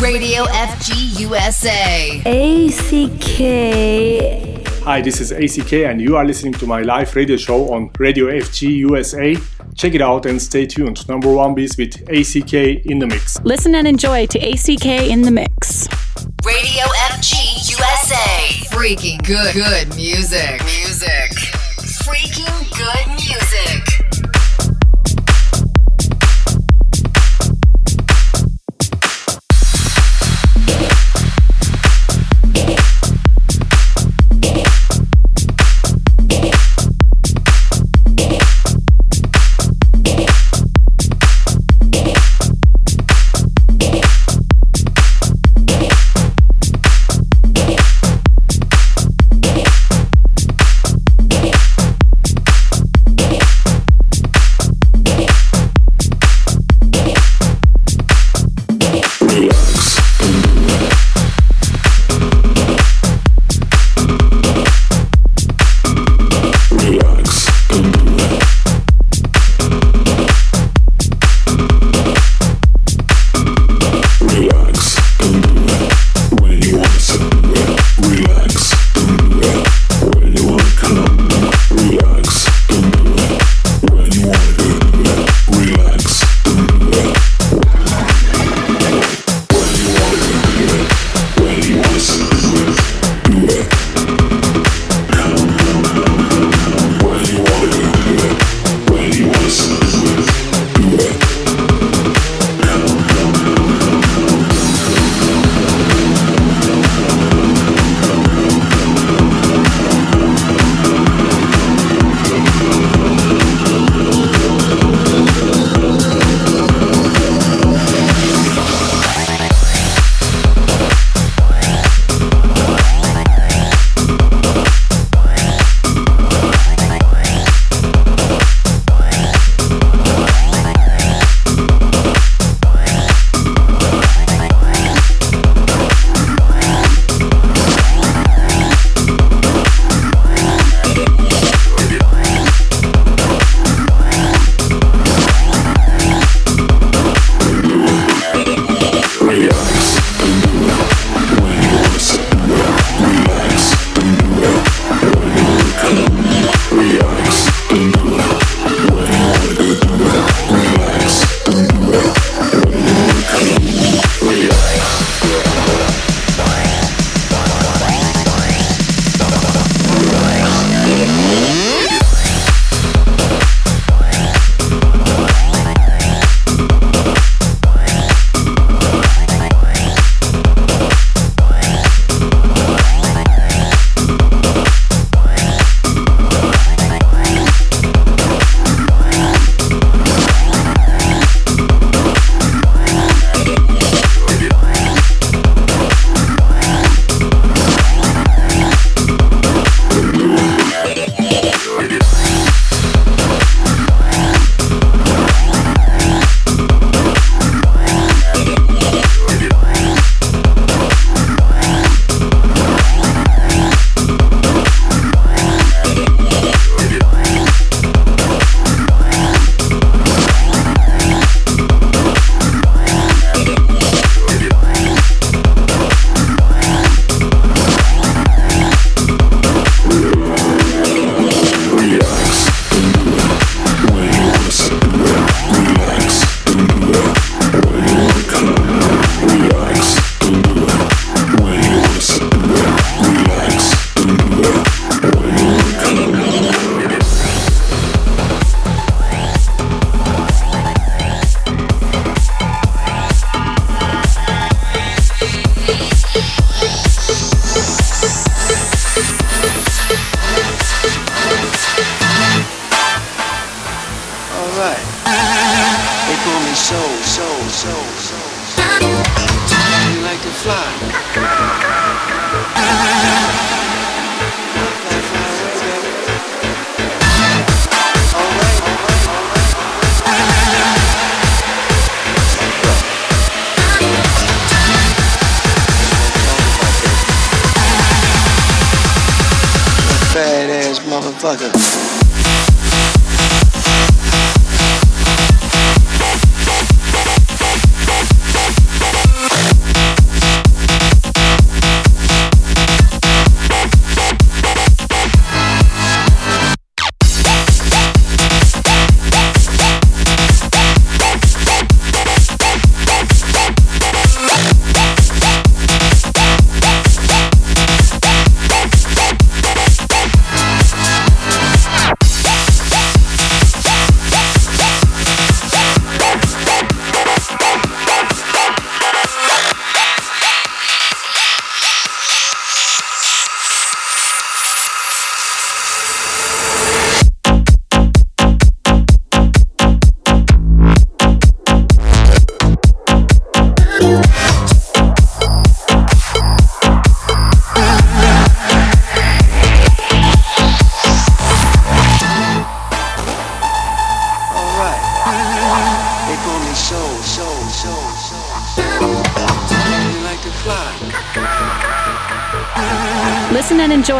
Radio 0.00 0.44
FG 0.44 1.20
USA. 1.20 2.20
ACK. 2.24 3.36
Hi, 4.82 5.02
this 5.02 5.20
is 5.20 5.30
ACK, 5.30 5.74
and 5.74 6.00
you 6.00 6.16
are 6.16 6.24
listening 6.24 6.54
to 6.54 6.66
my 6.66 6.80
live 6.80 7.14
radio 7.14 7.36
show 7.36 7.70
on 7.74 7.90
Radio 7.98 8.28
FG 8.28 8.78
USA. 8.78 9.36
Check 9.76 9.94
it 9.94 10.00
out 10.00 10.24
and 10.24 10.40
stay 10.40 10.64
tuned. 10.64 11.06
Number 11.06 11.30
one 11.30 11.54
beats 11.54 11.76
with 11.76 12.00
ACK 12.08 12.54
in 12.86 12.98
the 12.98 13.06
mix. 13.06 13.38
Listen 13.42 13.74
and 13.74 13.86
enjoy 13.86 14.24
to 14.28 14.38
ACK 14.38 14.86
in 14.86 15.20
the 15.20 15.30
mix. 15.30 15.86
Radio 16.46 16.84
FG 17.12 17.70
USA. 17.70 18.66
Freaking 18.74 19.22
good, 19.26 19.52
good 19.52 19.94
music. 19.96 20.62
Music. 20.64 21.32
Freaking 22.04 22.49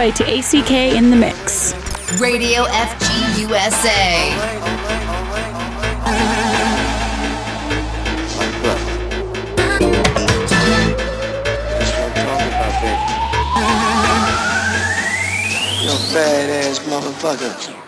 Listen 0.00 0.25
and 0.25 0.29
enjoy 0.29 0.41
to 0.41 0.58
ACK 0.58 0.70
in 0.70 1.11
the 1.11 1.17
Mix. 1.17 1.75
Radio 2.20 2.64
FG 2.64 3.41
USA. 3.41 4.31
Yo, 15.82 15.94
fat 16.12 16.49
ass 16.50 16.79
motherfucker. 16.88 17.81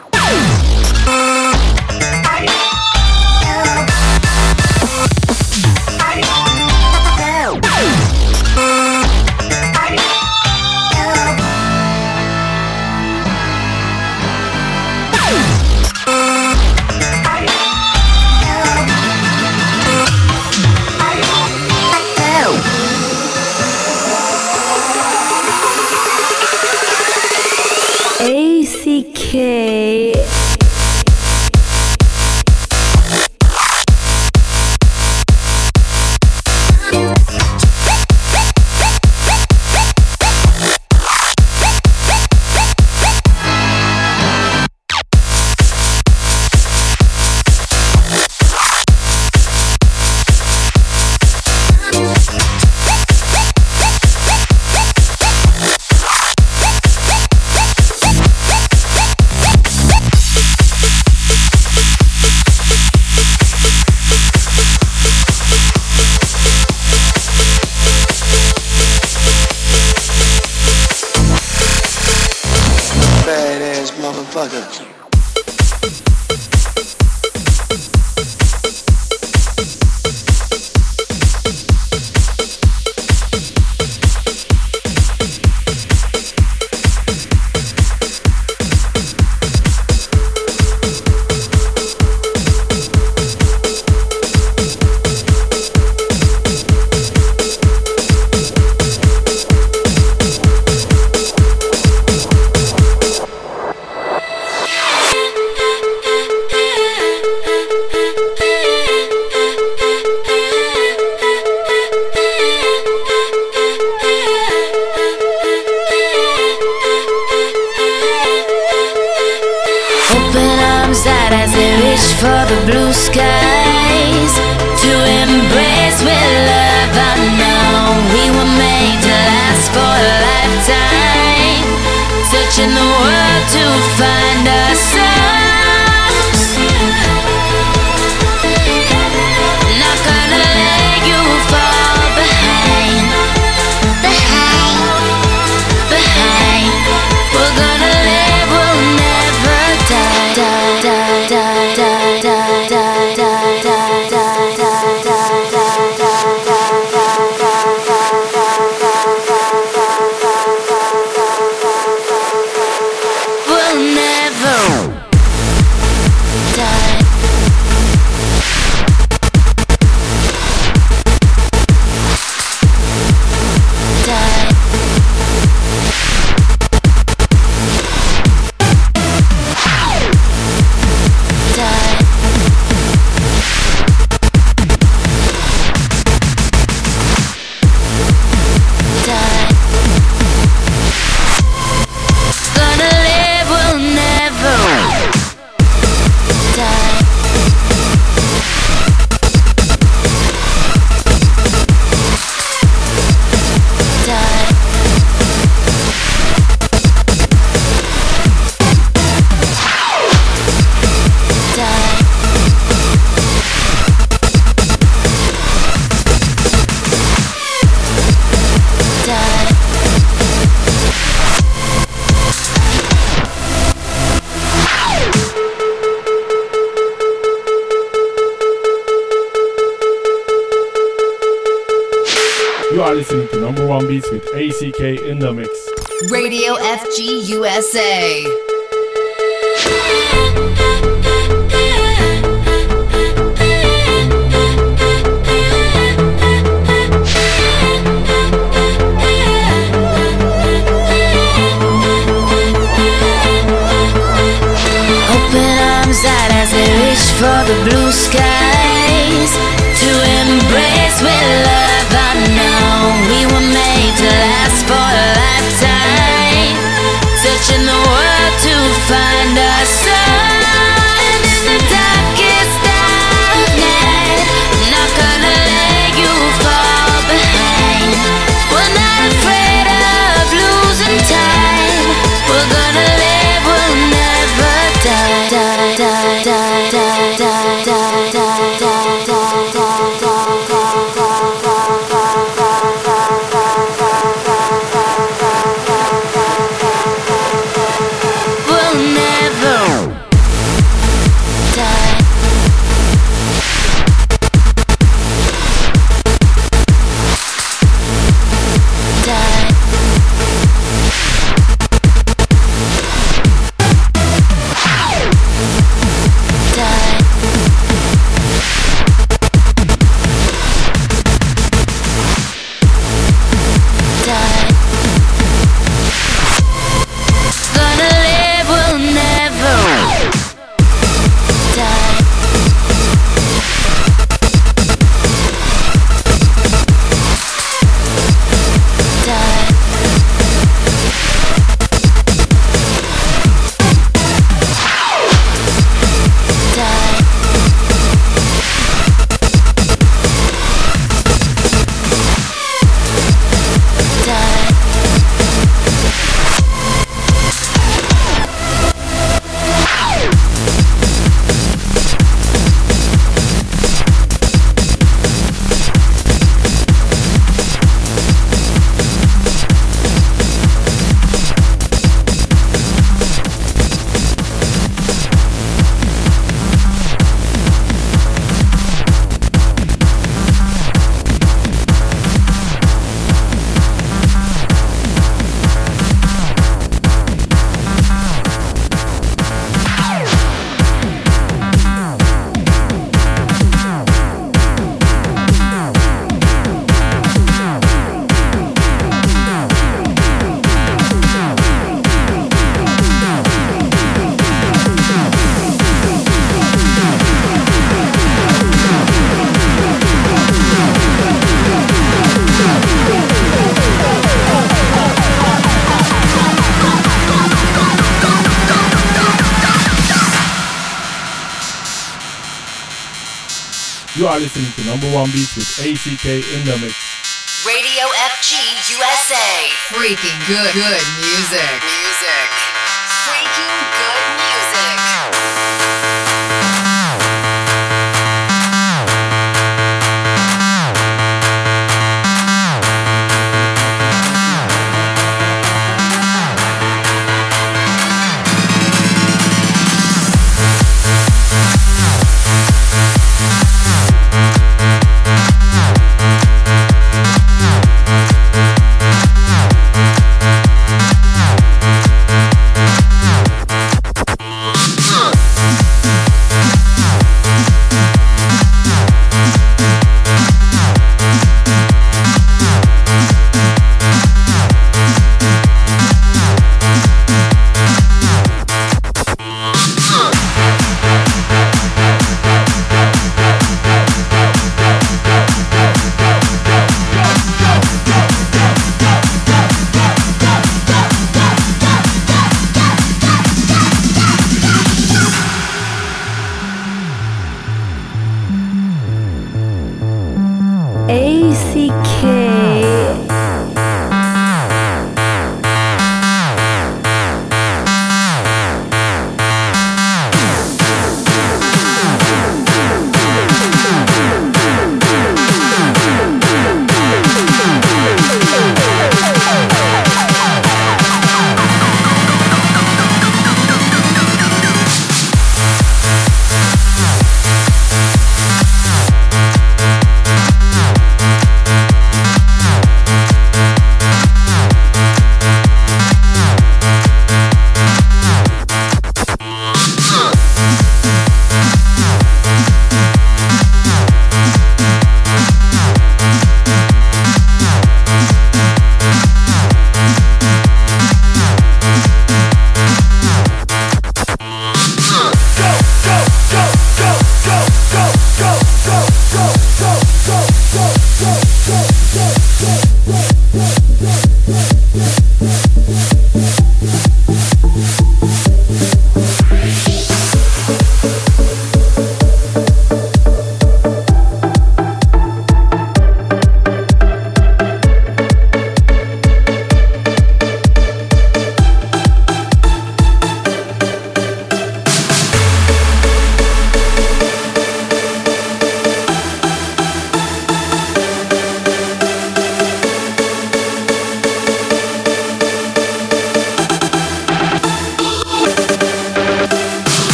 Are 424.12 424.20
listening 424.20 424.52
to 424.52 424.64
number 424.68 424.86
one 424.92 425.06
beats 425.06 425.34
with 425.36 425.48
ACK 425.64 426.04
in 426.04 426.44
the 426.44 426.52
mix. 426.60 427.46
Radio 427.48 427.84
FG 428.12 428.36
USA. 428.76 429.48
Freaking 429.72 430.18
good, 430.28 430.52
good 430.52 430.84
music. 431.00 431.64
Music. 431.64 432.41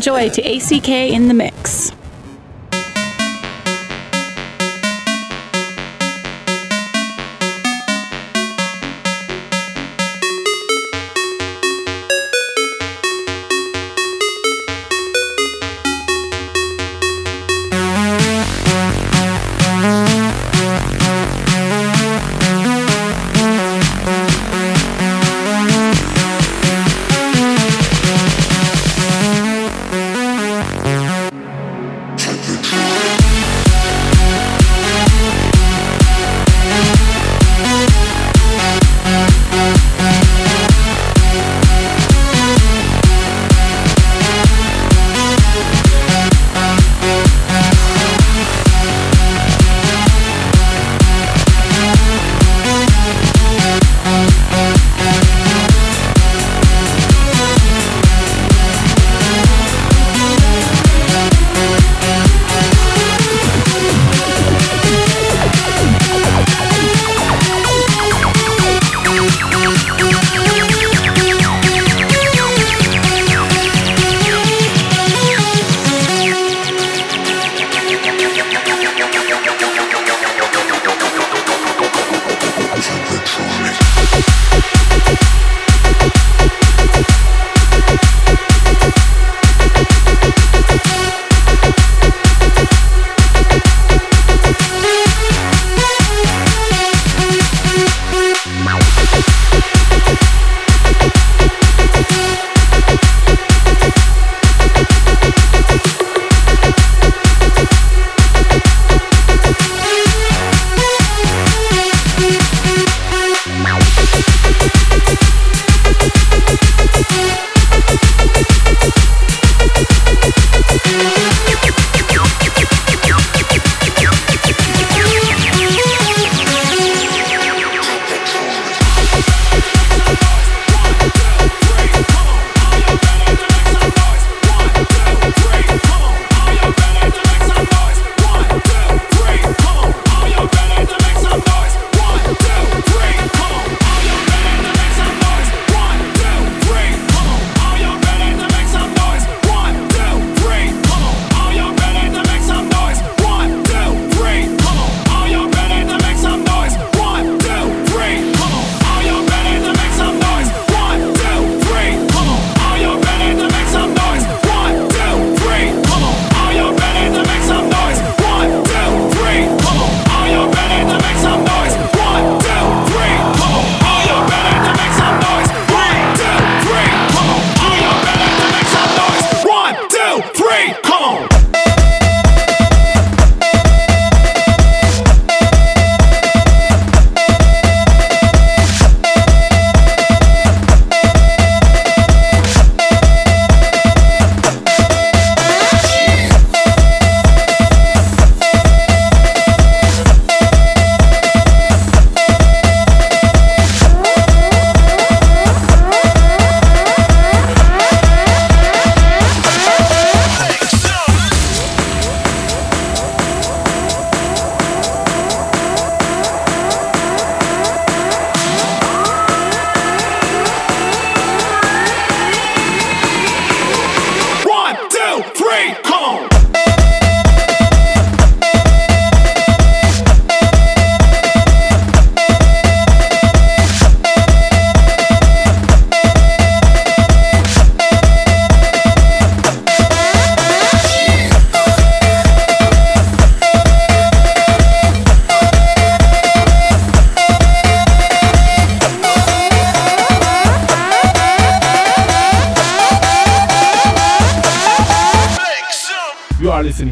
Enjoy 0.00 0.30
to 0.30 0.40
ACK 0.40 0.88
in 0.88 1.28
the 1.28 1.34
Mix. 1.34 1.49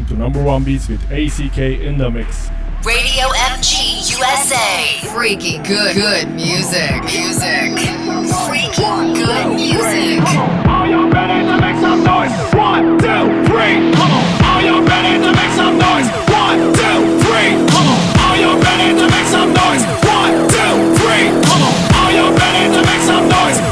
To 0.05 0.13
number 0.15 0.41
one 0.43 0.63
beats 0.63 0.87
with 0.87 1.01
ACK 1.11 1.57
in 1.57 1.97
the 1.97 2.09
mix. 2.09 2.49
Radio 2.85 3.27
FG 3.59 4.15
USA. 4.17 5.07
Freaky 5.13 5.57
good, 5.67 5.95
good 5.95 6.31
music. 6.31 7.03
Music. 7.03 7.75
Freaking 8.47 9.15
good 9.15 9.55
music. 9.55 10.23
Are 10.67 10.87
you 10.87 11.09
ready 11.11 11.45
to 11.45 11.55
make 11.59 11.75
some 11.81 12.03
noise? 12.03 12.31
One, 12.53 12.97
two, 12.99 13.23
three, 13.51 13.91
come 13.91 14.11
on. 14.11 14.23
Are 14.45 14.61
you 14.63 14.81
ready 14.85 15.21
to 15.21 15.31
make 15.33 15.51
some 15.59 15.77
noise? 15.77 16.07
One, 16.31 16.59
two, 16.73 16.99
three, 17.25 17.51
come 17.67 17.87
on. 17.87 17.99
Are 18.29 18.37
you 18.37 18.51
ready 18.61 18.95
to 18.95 19.05
make 19.11 19.27
some 19.27 19.51
noise? 19.51 19.83
One, 20.07 20.47
two, 20.47 20.73
three, 21.03 21.25
come 21.43 21.63
on. 21.67 21.75
Are 21.99 22.11
you 22.11 22.25
ready 22.31 22.73
to 22.73 22.81
make 22.85 23.01
some 23.01 23.27
noise? 23.27 23.68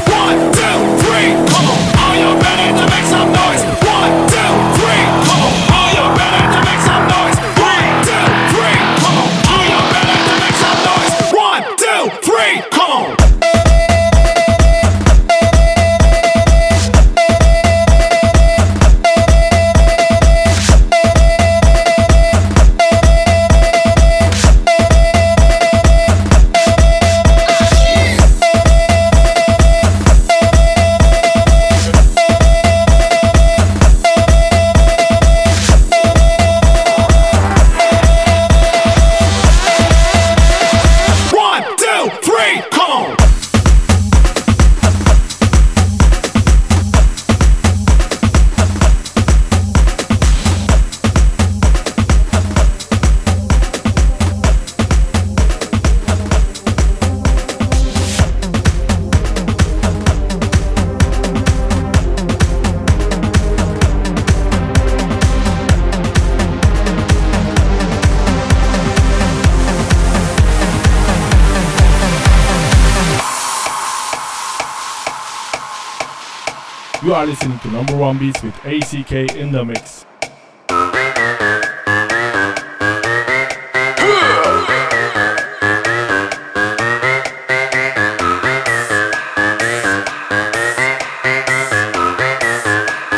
One 78.08 78.16
beats 78.16 78.42
with 78.42 78.54
ACK 78.64 79.12
in 79.36 79.52
the 79.52 79.62
mix. 79.62 80.06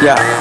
Yeah. 0.02 0.39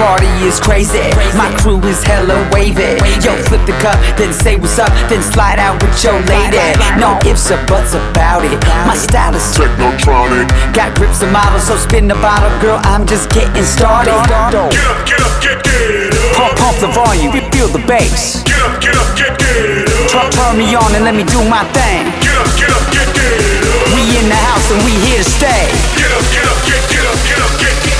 Party 0.00 0.32
is 0.48 0.56
crazy. 0.56 1.12
My 1.36 1.52
crew 1.60 1.76
is 1.84 2.00
hella 2.00 2.40
wavy. 2.48 2.96
Yo, 3.20 3.36
flip 3.44 3.60
the 3.68 3.76
cup, 3.84 4.00
then 4.16 4.32
say 4.32 4.56
what's 4.56 4.80
up, 4.80 4.88
then 5.12 5.20
slide 5.20 5.60
out 5.60 5.76
with 5.84 5.92
your 6.00 6.16
lady. 6.24 6.56
No 6.96 7.20
ifs 7.28 7.52
or 7.52 7.60
buts 7.68 7.92
about 7.92 8.40
it. 8.48 8.56
My 8.88 8.96
style 8.96 9.36
is 9.36 9.44
technotronic. 9.52 10.48
Got 10.72 10.96
grips 10.96 11.20
and 11.20 11.30
models, 11.30 11.68
so 11.68 11.76
spin 11.76 12.08
the 12.08 12.16
bottle, 12.16 12.48
girl. 12.64 12.80
I'm 12.88 13.04
just 13.04 13.28
getting 13.28 13.62
started. 13.62 14.16
Get 14.16 14.32
up, 14.32 14.64
get 15.04 15.20
up, 15.20 15.36
get, 15.44 15.60
get 15.60 15.60
up. 15.60 16.32
Pump, 16.32 16.56
pump 16.56 16.76
the 16.80 16.88
volume, 16.96 17.36
feel 17.52 17.68
the 17.68 17.84
bass. 17.84 18.40
Get 18.48 18.56
up, 18.64 18.80
get 18.80 18.96
up, 18.96 19.04
get, 19.20 19.36
get 19.36 19.84
up. 19.84 20.08
Turn, 20.08 20.32
turn 20.32 20.56
me 20.56 20.72
on 20.80 20.96
and 20.96 21.04
let 21.04 21.12
me 21.12 21.28
do 21.28 21.44
my 21.44 21.60
thing. 21.76 22.08
Get 22.24 22.40
up, 22.40 22.48
get 22.56 22.72
up, 22.72 22.84
get, 22.88 23.04
get 23.12 23.36
up. 23.36 23.92
We 23.92 24.16
in 24.16 24.32
the 24.32 24.40
house 24.48 24.64
and 24.72 24.80
we 24.80 24.96
here 25.04 25.20
to 25.20 25.28
stay. 25.28 25.68
Get 26.00 26.08
up, 26.08 26.24
get 26.32 26.48
up, 26.48 26.56
get, 26.64 26.80
get 26.88 27.04
up, 27.04 27.20
get 27.28 27.40
up, 27.44 27.52
get, 27.60 27.76
get, 27.84 27.99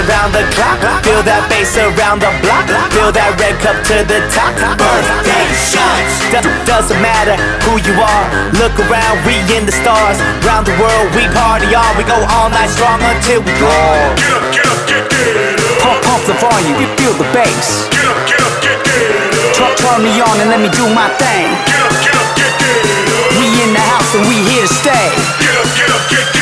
be 0.00 0.06
raging 0.06 0.08
round 0.08 0.32
the 0.34 0.44
clock. 0.54 0.80
Feel 1.04 1.22
that 1.24 1.48
bass 1.48 1.76
around 1.76 2.20
the 2.20 2.32
block. 2.42 2.66
Feel 2.92 3.12
that 3.12 3.36
red 3.40 3.56
cup 3.60 3.76
to 3.88 4.04
the 4.06 4.20
top. 4.32 4.54
Birthday 4.78 5.46
shots. 5.68 6.14
Do- 6.30 6.64
doesn't 6.64 7.00
matter 7.00 7.36
who 7.66 7.78
you 7.84 7.94
are. 8.00 8.26
Look 8.56 8.74
around, 8.88 9.20
we 9.26 9.36
in 9.56 9.66
the 9.66 9.72
stars. 9.72 10.18
Round 10.46 10.66
the 10.66 10.76
world, 10.80 11.06
we 11.16 11.26
party 11.34 11.74
on. 11.74 11.96
We 11.96 12.04
go 12.04 12.16
all 12.16 12.48
night 12.50 12.70
strong 12.70 13.00
until 13.02 13.40
we 13.42 13.52
draw. 13.58 14.16
get 14.16 14.32
up, 14.32 14.44
get 14.52 14.66
up, 14.66 14.80
get, 14.88 15.04
get 15.10 15.36
up. 15.36 15.82
Pump, 15.82 15.98
pump 16.04 16.22
the 16.26 16.36
volume, 16.38 16.76
we 16.78 16.86
feel 16.96 17.14
the 17.16 17.28
bass. 17.34 17.88
Get 17.90 18.04
up, 18.06 18.18
get 18.28 18.40
up, 18.40 18.54
get, 18.62 18.78
get 18.84 19.10
up. 19.10 19.56
Turn, 19.56 19.72
turn 19.76 20.00
me 20.04 20.12
on 20.20 20.36
and 20.40 20.48
let 20.48 20.60
me 20.60 20.70
do 20.72 20.86
my 20.94 21.08
thing. 21.18 21.48
Get 21.66 21.80
up, 21.80 21.94
get 22.04 22.14
up, 22.14 22.28
get, 22.36 22.52
get 22.60 22.78
up. 22.80 23.38
We 23.40 23.46
in 23.64 23.70
the 23.74 23.84
house 23.84 24.10
and 24.16 24.24
we 24.28 24.36
here 24.48 24.64
to 24.64 24.70
stay. 24.70 25.08
Get 25.40 25.54
up, 25.56 25.68
get 25.76 25.90
up, 25.90 26.02
get, 26.08 26.24
get 26.32 26.39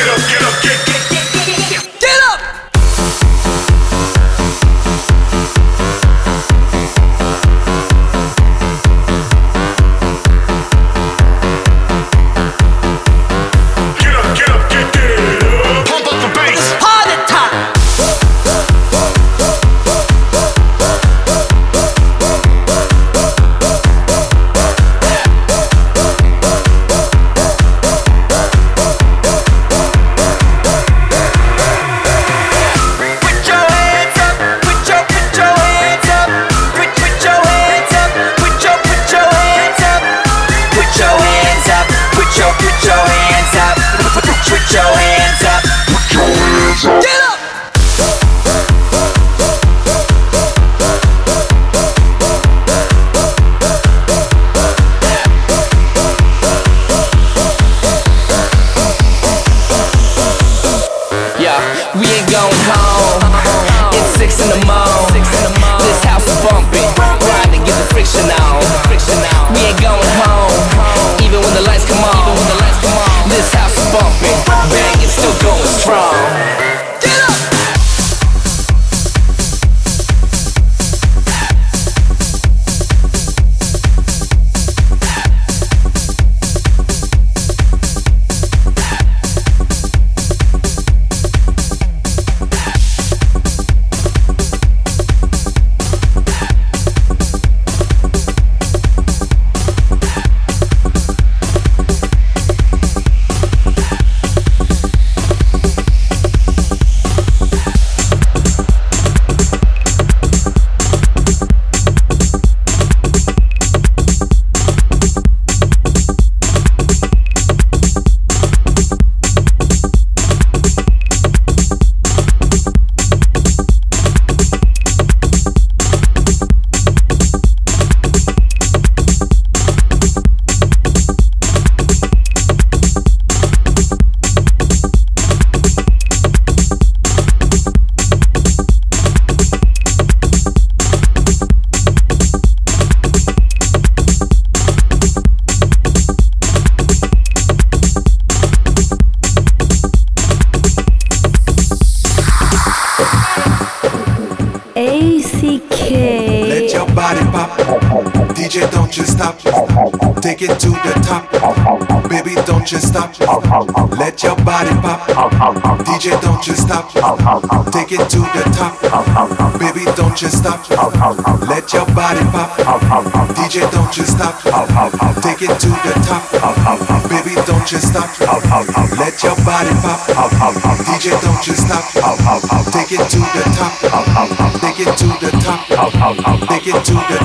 get 184.85 184.97
to 184.97 185.07
the 185.07 185.31
top. 185.41 186.47
They 186.47 186.59
get 186.61 186.85
to 186.85 186.93
the 186.93 187.17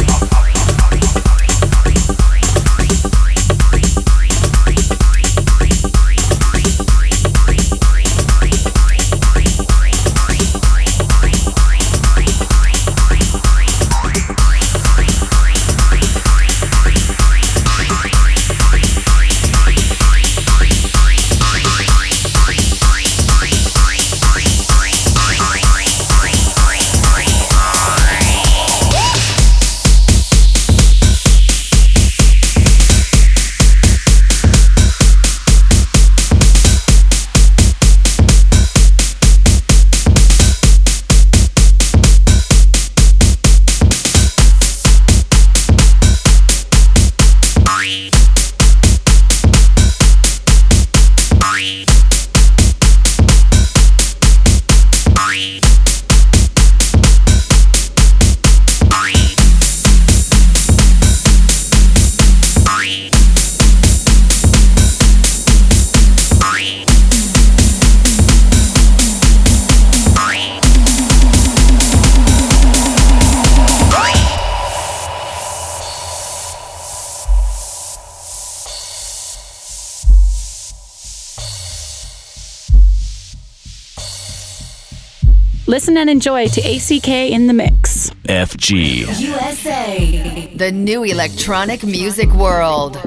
top. 0.00 0.11
Listen 85.82 85.96
and 85.96 86.08
enjoy 86.08 86.46
to 86.46 86.60
ACK 86.60 87.08
in 87.08 87.48
the 87.48 87.52
Mix. 87.52 88.10
FG. 88.28 89.18
USA. 89.18 90.46
The 90.54 90.70
new 90.70 91.02
electronic 91.02 91.82
music 91.82 92.30
world. 92.34 93.00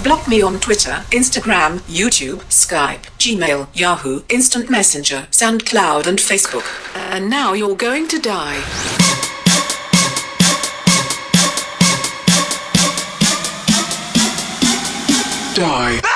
You 0.00 0.04
blocked 0.04 0.28
me 0.28 0.40
on 0.40 0.58
Twitter, 0.60 1.04
Instagram, 1.10 1.80
YouTube, 1.80 2.38
Skype, 2.48 3.02
Gmail, 3.18 3.68
Yahoo, 3.74 4.22
Instant 4.30 4.70
Messenger, 4.70 5.28
SoundCloud, 5.30 6.06
and 6.06 6.18
Facebook. 6.18 6.64
And 7.12 7.28
now 7.28 7.52
you're 7.52 7.76
going 7.76 8.08
to 8.08 8.18
die. 8.18 8.62
Die. 15.54 16.09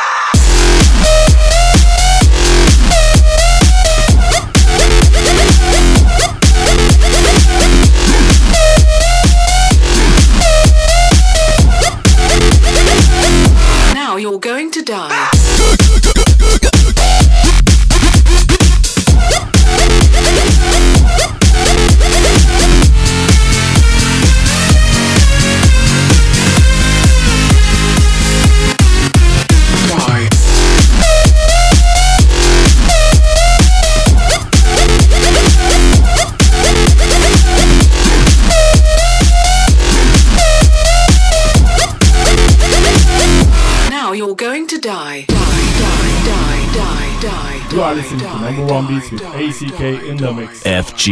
Die. 47.95 48.09
You 48.11 48.26
are 48.26 48.26
die, 48.26 48.28
listening 48.28 48.30
to 48.30 48.40
number 48.40 48.72
one 48.72 48.86
beats 48.86 49.11
with 49.11 49.20
die, 49.20 49.49
ACK 49.49 49.80
in 50.05 50.16
the 50.16 50.32
mix. 50.32 50.62
FG. 50.62 51.07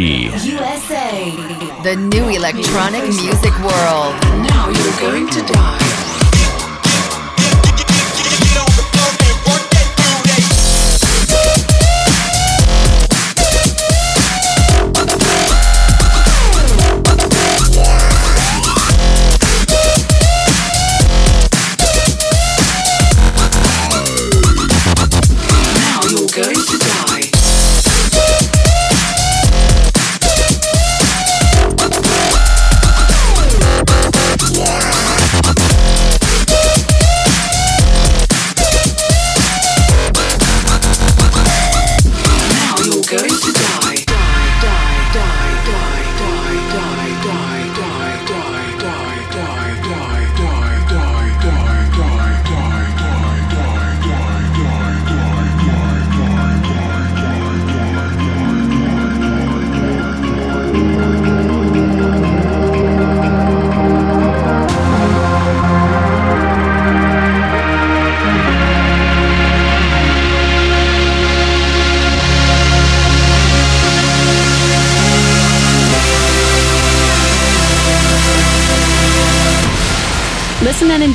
USA. 0.53 1.31
The 1.83 1.97
new 1.97 2.29
electronic 2.29 3.05
music 3.05 3.59
world. 3.61 4.15
Now 4.47 4.69
you're 4.69 5.01
going 5.01 5.29
to 5.29 5.43
die. 5.53 6.12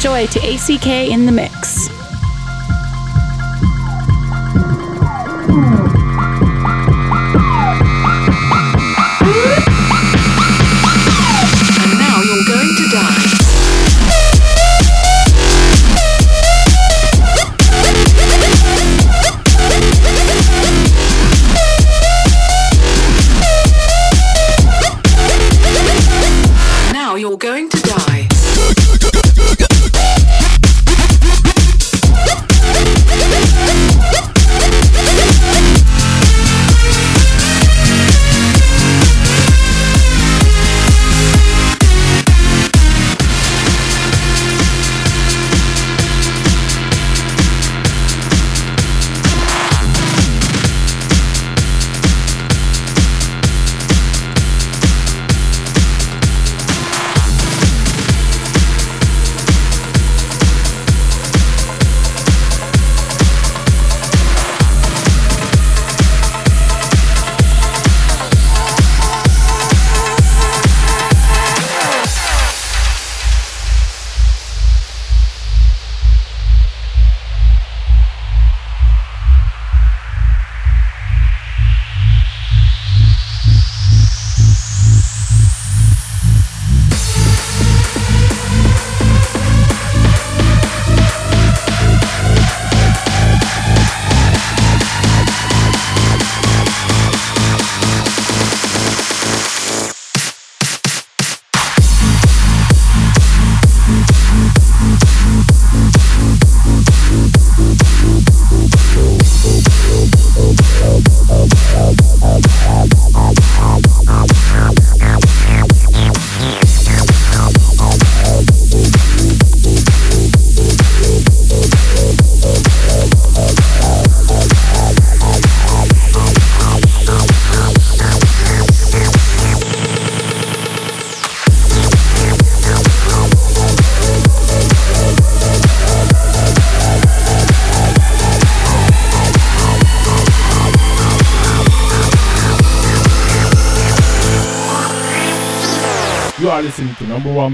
Enjoy 0.07 0.25
to 0.27 0.39
ACK 0.39 0.87
in 0.87 1.25
the 1.25 1.33
Mix. 1.33 1.76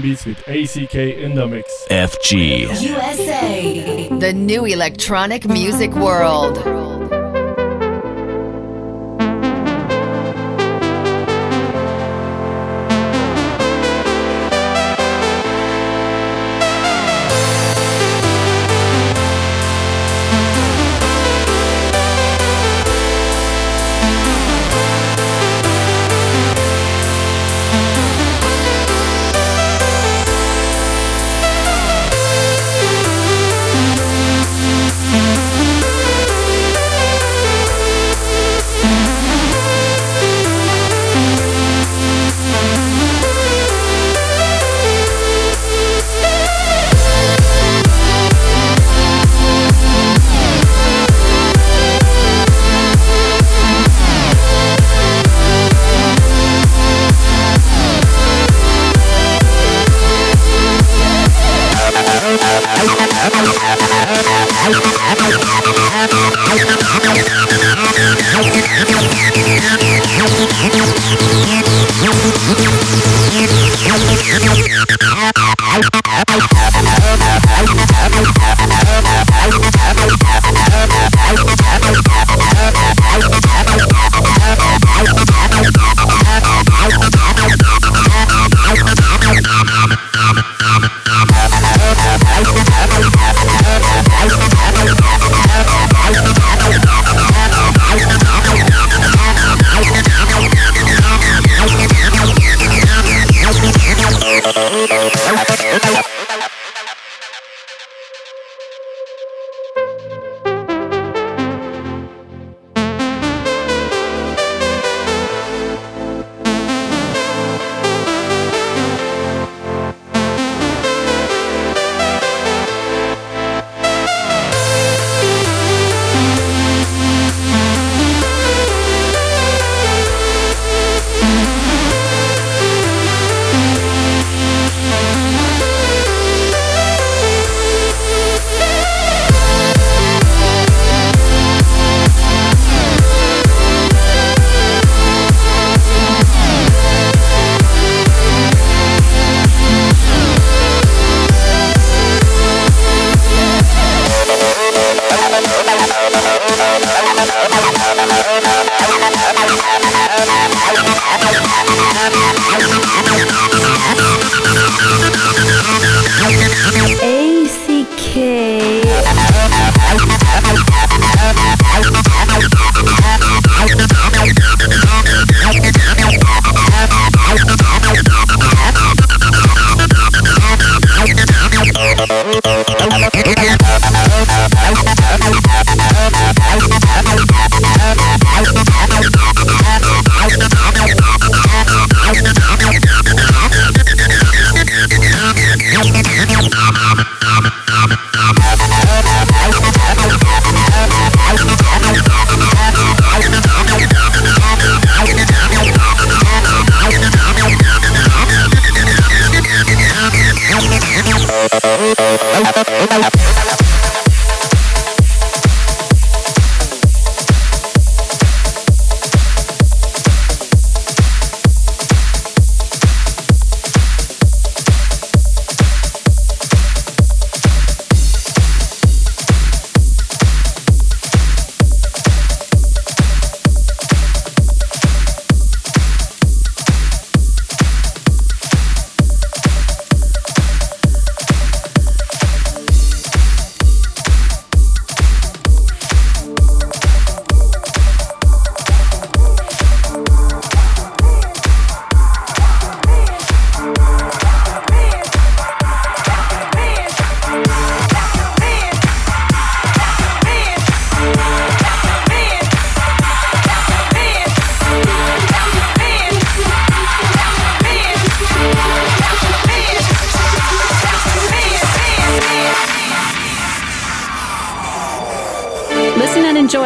beats 0.00 0.24
with 0.26 0.38
ACK 0.48 0.94
in 0.94 1.34
the 1.34 1.46
mix. 1.46 1.86
FG. 1.90 2.80
USA, 2.80 4.08
the 4.18 4.32
new 4.32 4.64
electronic 4.64 5.46
music 5.46 5.92
world. 5.92 6.73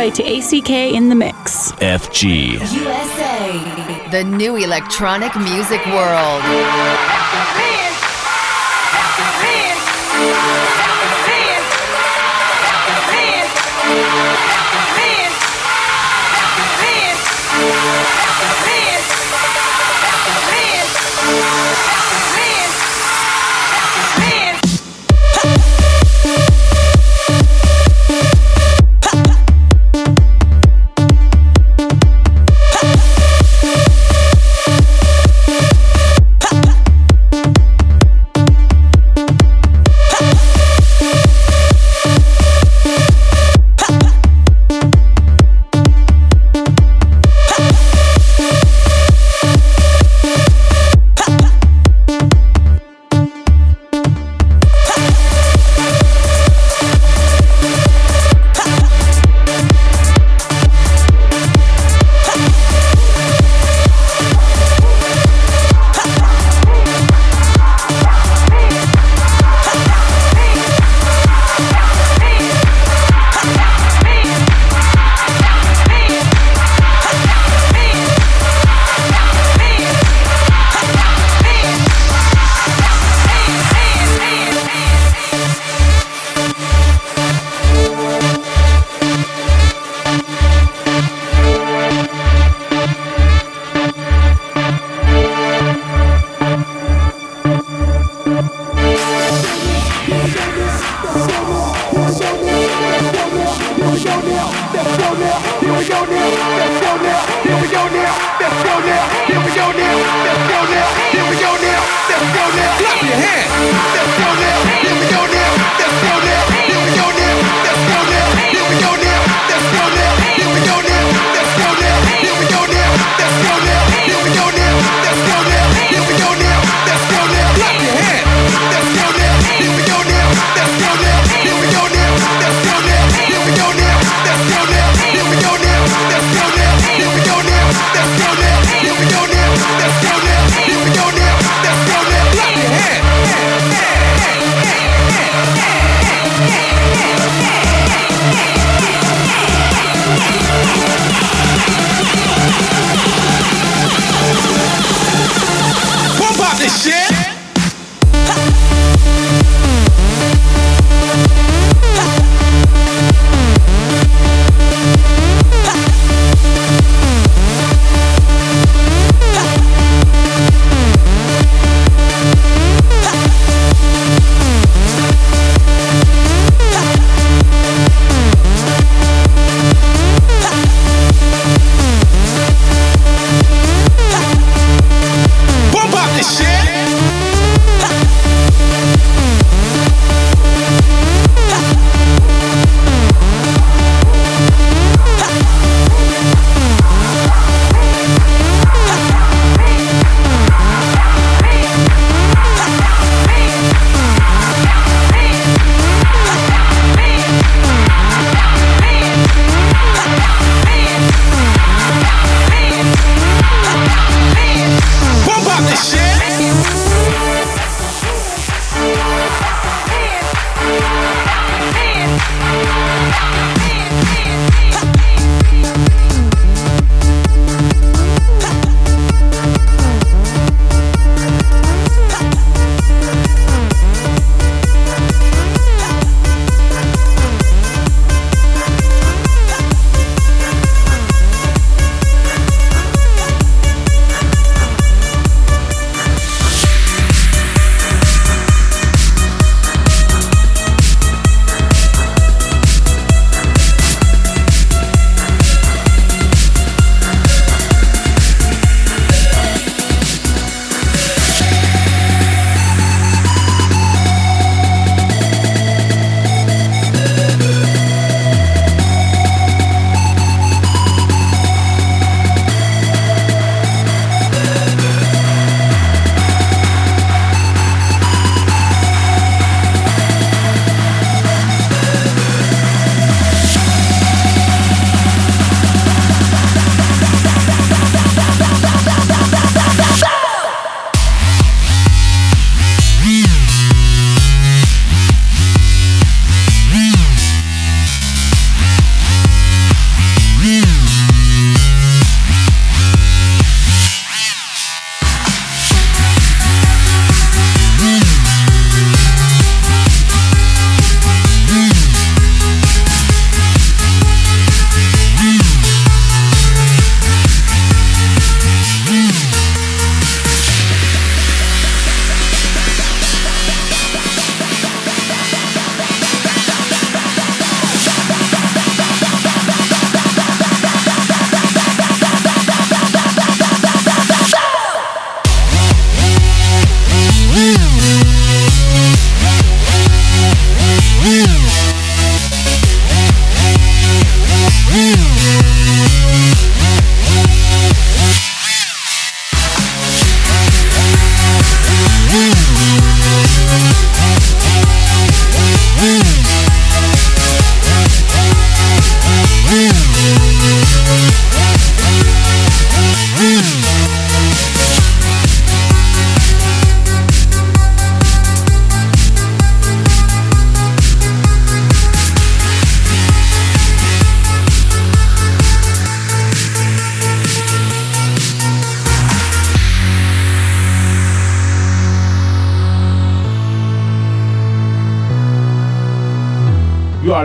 Enjoy 0.08 0.24
to 0.24 0.56
ACK 0.56 0.70
in 0.70 1.08
the 1.08 1.14
Mix. 1.14 1.72
FG. 1.72 2.52
USA, 2.52 4.10
the 4.10 4.24
new 4.24 4.56
electronic 4.56 5.34
music 5.36 5.84
world. 5.86 6.42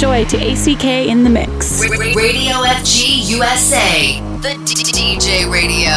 enjoy 0.00 0.24
to 0.24 0.38
ACK 0.38 0.84
in 0.84 1.24
the 1.24 1.28
Mix. 1.28 1.78
Radio 1.82 2.54
FG 2.54 3.36
USA, 3.36 4.18
the 4.40 4.54
D- 4.64 4.82
DJ 4.96 5.52
radio. 5.52 5.90